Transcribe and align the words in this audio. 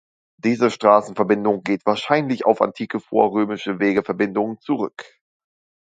Diese 0.39 0.71
Straßenverbindung 0.71 1.61
geht 1.61 1.85
wahrscheinlich 1.85 2.43
auf 2.47 2.63
antike, 2.63 2.99
vorrömische 2.99 3.77
Wegeverbindungen 3.79 4.59
zurück. 4.59 5.05